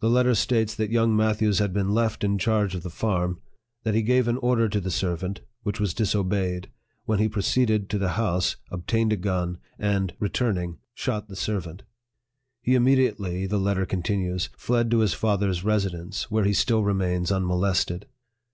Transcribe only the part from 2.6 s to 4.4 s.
of the farm; that he gave an